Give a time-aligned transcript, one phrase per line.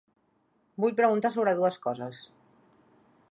[0.83, 2.25] Vull preguntar sobre dues coses.